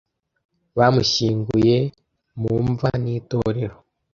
[0.77, 1.77] Bamushyinguye
[2.41, 3.77] mu mva n'itorero.